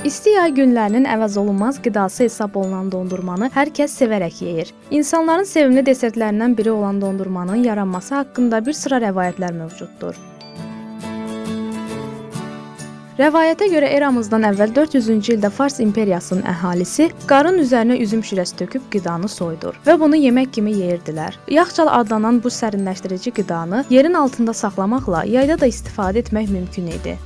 [0.00, 4.70] İsti yay günlərinin əvəzolunmaz qidası hesab olunan dondurmanı hər kəs sevərək yeyir.
[4.96, 10.16] İnsanların sevimli desertlərindən biri olan dondurmanın yaranması haqqında bir sıra rəvayətlər mövcuddur.
[13.20, 19.28] Rəvayətə görə eramızdan əvvəl 400-cü ildə Fars imperiyasının əhalisi qarın üzərinə üzüm şirəsi töküb qidanı
[19.28, 21.36] soydur və bunu yemək kimi yeyirdilər.
[21.60, 27.20] Yaxçal adlanan bu sərinləşdirici qidanı yerin altında saxlamaqla yayda da istifadə etmək mümkün idi.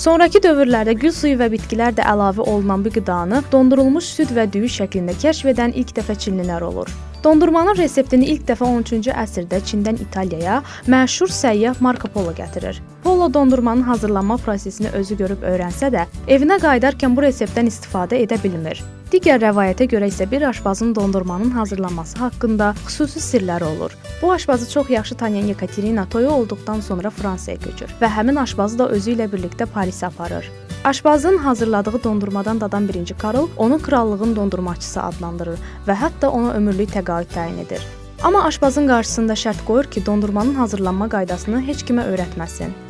[0.00, 4.70] Sonrakı dövrlərdə gül suyu və bitkilər də əlavə olunan bu qidanı dondurulmuş süd və düyü
[4.72, 6.88] şəklində kəşf edən ilk dəfə çinlilər olur.
[7.20, 12.78] Dondurmanın reseptini ilk dəfə 13-cü əsrdə Çindən İtaliyaya məşhur səyyah Marco Polo gətirir.
[13.04, 18.80] Polo dondurmanın hazırlanma prosesini özü görüb öyrənsə də, evinə qayıdarkən bu reseptdən istifadə edə bilmir.
[19.10, 23.96] Digər rəvayətə görə isə bir aşbazın dondurmanın hazırlanması haqqında xüsusi sirləri olur.
[24.22, 28.86] Bu aşbazı çox yaxşı tanıyan Yekaterina toyu olduqdan sonra Fransaya köçür və həmin aşbazı da
[28.88, 30.46] özü ilə birlikdə Parisə aparır.
[30.84, 35.58] Aşbazın hazırladığı dondurmadan dadan birinci Karl onu krallığın dondurmaçısı adlandırır
[35.88, 37.82] və hətta ona ömürlük təqaüd təyin edir.
[38.22, 42.89] Amma aşbazın qarşısında şərt qoyur ki, dondurmanın hazırlanma qaydasını heç kimə öyrətməsin.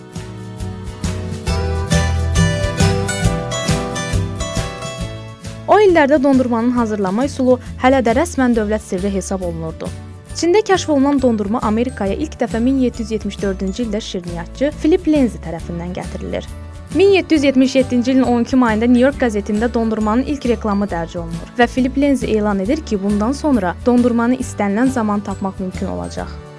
[5.70, 9.86] O illərdə dondurmanın hazırlanma üsulu hələ də rəsmən dövlət sirri hesab olunurdu.
[10.34, 16.50] Çində kəşf olunan dondurma Amerikaya ilk dəfə 1774-cü ildə şirniyyatçı Philip Lindsay tərəfindən gətirilir.
[16.94, 22.38] 1777-ci ilin 12 mayında New York qəzetində dondurmanın ilk reklamı dərc olunur və Philip Lindsay
[22.38, 26.49] elan edir ki, bundan sonra dondurmanı istənilən zaman tapmaq mümkün olacaq.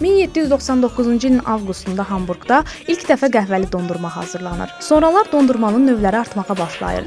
[0.00, 4.74] 1799-cu ilin avqustunda Hamburqda ilk dəfə qəhvəli dondurma hazırlanır.
[4.80, 7.04] Sonralar dondurmanın növləri artmağa başlayır.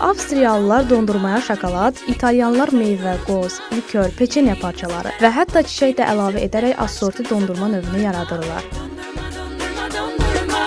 [0.00, 6.80] Avstriyalılar dondurmaya şokolad, İtalyanlar meyvə, qoz, likör, peçenya parçaları və hətta çiçək də əlavə edərək
[6.86, 8.64] assorti dondurma növünü yaradırlar.
[9.94, 10.64] Dondurma, dondurma,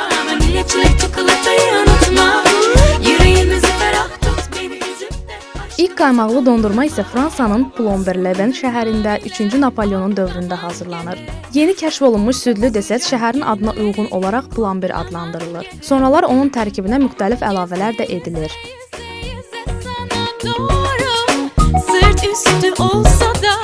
[0.53, 2.83] İlk
[6.03, 11.22] qaymaqlı dondurma isə Fransanın Plomberleven şəhərində 3-cü Napoleonun dövründə hazırlanır.
[11.56, 15.69] Yeni kəşf olunmuş südlü desert şəhərin adına uyğun olaraq Plomber adlandırılır.
[15.81, 18.52] Sonralar onun tərkibinə müxtəlif əlavələr də edilir.
[21.88, 23.62] Sırt üstü olsa da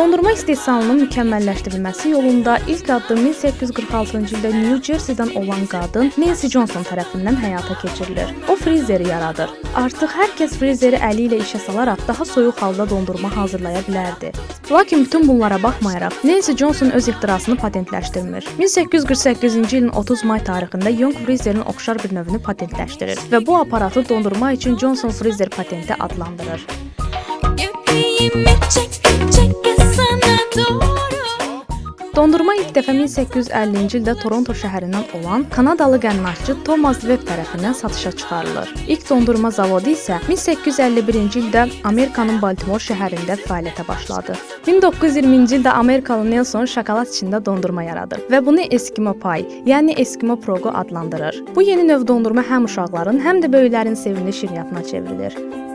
[0.00, 7.36] Dondurma istehsalının mükəmməlləşdirilməsi yolunda ilk addım 1846-cı ildə New Jersey-dən olan qadın Nancy Johnson tərəfindən
[7.42, 8.32] həyata keçirilir.
[8.48, 9.52] O frizeri yaradır.
[9.76, 14.32] Artıq hər kəs frizeri əli ilə işə salaraq daha soyuq halda dondurma hazırlaya bilərdi.
[14.70, 18.48] Lakin bütün bunlara baxmayaraq, Nancy Johnson öz ixtirasını patentləşdirmir.
[18.56, 24.54] 1848-ci ilin 30 may tarixində Young frizerin oxşar bir növünü patentləşdirir və bu aparatı dondurma
[24.56, 26.66] üçün Johnson Freezer patenti adlandırır.
[28.70, 29.00] Çek,
[29.34, 29.59] çek.
[32.10, 38.72] Dondurma ilk dəfə 1850-ci ildə Toronto şəhərindən olan Kanadalı qənnacı Thomas Webb tərəfindən satışa çıxarılır.
[38.90, 44.34] İlk dondurma zavodu isə 1851-ci ildə Amerikanın Baltimore şəhərində fəaliyyətə başladı.
[44.66, 50.74] 1920-ci ildə Amerikalı Nelson şokolad içində dondurma yaradır və bunu Eskimo pie, yəni Eskimo proqu
[50.82, 51.44] adlandırır.
[51.54, 55.69] Bu yeni növ dondurma həm uşaqların, həm də böyüklərin sevimli şirniyyatına çevrilir.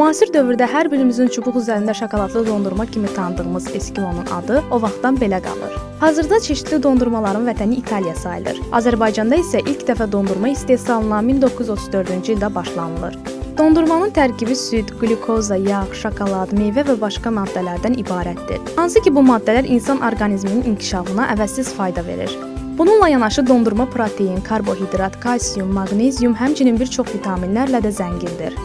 [0.00, 5.42] Müasir dövrdə hər birimizin çubuq üzərində şokoladlı dondurma kimi tanıdığımız Eskimo'nun adı o vaxtdan belə
[5.44, 5.74] qalır.
[6.00, 8.62] Hazırda çeşidli dondurmaların vətəni İtaliya sayılır.
[8.78, 13.18] Azərbaycanda isə ilk dəfə dondurma istehsalına 1934-cü ildə başlanılır.
[13.58, 18.64] Dondurmanın tərkibi süd, qlyukoza, yağ, şokolad, meyvə və başqa maddələrdən ibarətdir.
[18.80, 22.32] Hansı ki bu maddələr insan orqanizminin inkişafına əvəzsiz fayda verir.
[22.80, 28.56] Bununla yanaşı dondurma protein, karbohidrat, kalsium, maqnezium, həmçinin bir çox vitaminlərlə də zəngindir.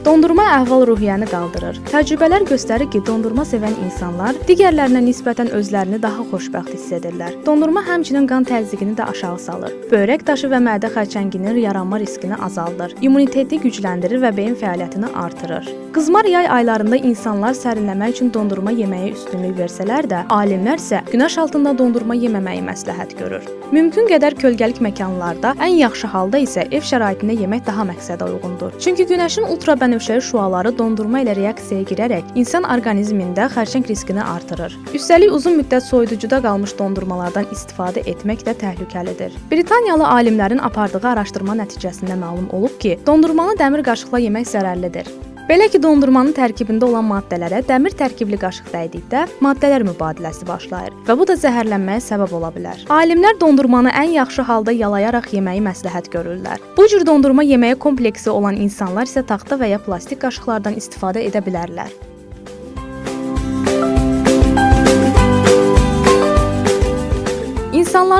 [0.00, 1.78] Dondurma əhval-ruhiyyəni qaldırır.
[1.90, 7.34] Təcrübələr göstərir ki, dondurma sevən insanlar digərlərinə nisbətən özlərini daha xoşbəxt hiss edirlər.
[7.44, 9.74] Dondurma həmçinin qan təzyiqini də aşağı salır.
[9.90, 12.96] Böyrək daşı və mədə xərçənginin yaranma riskini azaldır.
[13.04, 15.68] İmmuniteti gücləndirir və beyin fəaliyyətini artırır.
[15.92, 21.76] Qızmar yay aylarında insanlar sərinləmək üçün dondurma yeməyə üstünlük versələr də, alimlər isə günəş altında
[21.76, 23.44] dondurma yeməməyi məsləhət görür.
[23.74, 28.78] Mümkün qədər kölgəlik məkanlarda, ən yaxşı halda isə ev şəraitində yemək daha məqsədə uyğundur.
[28.82, 34.76] Çünki günəşin ultrabənövşəyi bənövşəyi şüaları dondurma ilə reaksiyaya girərək insan orqanizmində xərçəng riskini artırır.
[34.94, 39.34] Üstəlik uzun müddət soyuducuda qalmış dondurmalardan istifadə etmək də təhlükəlidir.
[39.50, 45.10] Britaniyalı alimlərin apardığı araşdırma nəticəsində məlum olub ki, dondurmanı dəmir qaşıqla yemək zərərlidir.
[45.50, 51.24] Belə ki, dondurmanın tərkibində olan maddələrə dəmir tərkibli qaşıq dəydikdə maddələr mübadiləsi başlayır və bu
[51.26, 52.84] da zəhərlənməyə səbəb ola bilər.
[52.94, 56.62] Alimlər dondurmanı ən yaxşı halda yalayaraq yeməyi məsləhət görürlər.
[56.78, 61.42] Bu cür dondurma yeməyə kompleksi olan insanlar isə taxta və ya plastik qaşıqlardan istifadə edə
[61.42, 61.90] bilərlər.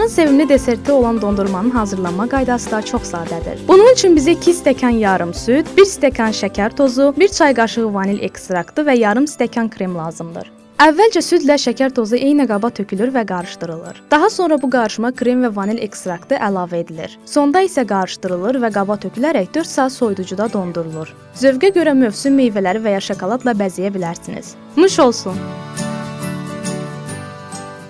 [0.00, 3.58] İnsanların sevimli deserti olan dondurmanın hazırlanma qaydası da çox sadədir.
[3.68, 8.22] Bunun üçün bizə 2 stəkan yarım süd, 1 stəkan şəkər tozu, 1 çay qaşığı vanil
[8.22, 10.48] ekstraktı və yarım stəkan krem lazımdır.
[10.80, 14.00] Əvvəlcə südlə şəkər tozu eyni qaba tökülür və qarışdırılır.
[14.10, 17.18] Daha sonra bu qarışıma krem və vanil ekstraktı əlavə edilir.
[17.26, 21.12] Sonda isə qarışdırılır və qaba tökülərək 4 saat soyuducuda dondurulur.
[21.36, 24.56] Zövqə görə mövsüm meyvələri və ya şokoladla bəzəyə bilərsiniz.
[24.80, 25.44] Nuş olsun.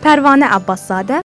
[0.00, 1.18] Pərvanə Abbaszadə